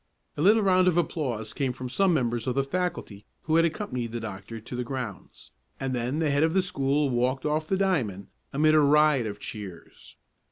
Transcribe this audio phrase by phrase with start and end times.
[0.35, 4.11] A little round of applause came from some members of the faculty who had accompanied
[4.13, 7.77] the doctor to the grounds, and then the head of the school walked off the
[7.77, 10.15] diamond amid a riot of cheers.